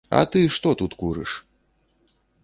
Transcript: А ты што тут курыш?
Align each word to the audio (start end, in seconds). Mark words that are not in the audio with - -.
А 0.19 0.19
ты 0.35 0.39
што 0.53 0.71
тут 0.79 0.95
курыш? 1.01 1.35